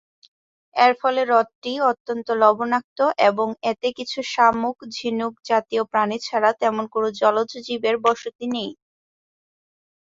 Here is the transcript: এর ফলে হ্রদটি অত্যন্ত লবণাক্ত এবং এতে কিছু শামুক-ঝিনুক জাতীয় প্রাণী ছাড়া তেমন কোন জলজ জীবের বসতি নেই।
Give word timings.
এর 0.75 0.93
ফলে 1.01 1.21
হ্রদটি 1.25 1.73
অত্যন্ত 1.91 2.27
লবণাক্ত 2.41 2.99
এবং 3.29 3.47
এতে 3.71 3.87
কিছু 3.97 4.19
শামুক-ঝিনুক 4.31 5.33
জাতীয় 5.49 5.83
প্রাণী 5.91 6.17
ছাড়া 6.27 6.51
তেমন 6.61 6.85
কোন 6.93 7.03
জলজ 7.21 7.49
জীবের 7.65 7.95
বসতি 8.05 8.45
নেই। 8.55 8.71